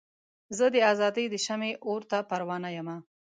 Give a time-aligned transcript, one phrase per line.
[0.57, 2.97] زه د ازادۍ د شمعې اور ته پروانه یمه.